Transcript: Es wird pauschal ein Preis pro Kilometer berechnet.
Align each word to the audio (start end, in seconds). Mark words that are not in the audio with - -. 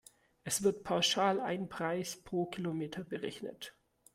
Es 0.43 0.63
wird 0.63 0.83
pauschal 0.83 1.39
ein 1.39 1.69
Preis 1.69 2.15
pro 2.23 2.47
Kilometer 2.47 3.03
berechnet. 3.03 3.77